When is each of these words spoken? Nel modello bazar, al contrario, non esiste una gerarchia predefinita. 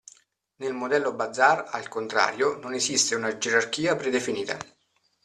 Nel 0.55 0.73
modello 0.73 1.13
bazar, 1.13 1.67
al 1.69 1.87
contrario, 1.87 2.57
non 2.57 2.73
esiste 2.73 3.13
una 3.13 3.37
gerarchia 3.37 3.95
predefinita. 3.95 4.57